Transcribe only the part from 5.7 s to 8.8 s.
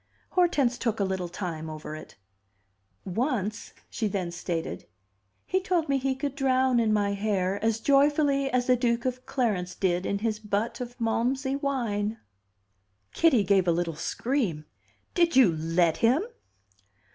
me he could drown in my hair as joyfully as the